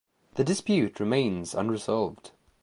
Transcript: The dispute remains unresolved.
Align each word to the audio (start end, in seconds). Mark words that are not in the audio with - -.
The 0.33 0.43
dispute 0.43 0.99
remains 0.99 1.53
unresolved. 1.53 2.31